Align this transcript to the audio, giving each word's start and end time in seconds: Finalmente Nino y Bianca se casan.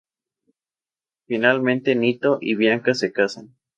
Finalmente 1.27 1.93
Nino 1.93 2.39
y 2.41 2.55
Bianca 2.55 2.95
se 2.95 3.13
casan. 3.13 3.55